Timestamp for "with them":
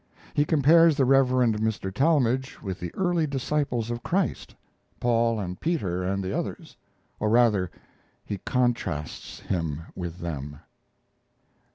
9.95-10.59